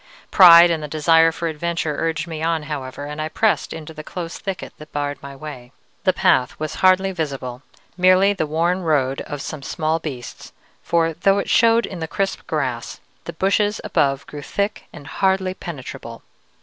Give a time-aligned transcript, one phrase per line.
[0.31, 4.03] Pride and the desire for adventure urged me on, however, and I pressed into the
[4.03, 5.73] close thicket that barred my way.
[6.05, 7.61] The path was hardly visible:
[7.97, 12.47] merely the worn road of some small beasts, for, though it showed in the crisp
[12.47, 16.23] grass, the bushes above grew thick and hardly penetrable.